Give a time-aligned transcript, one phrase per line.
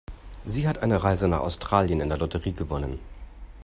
[0.45, 2.97] Sie hat eine Reise nach Australien in der Lotterie gewonnen.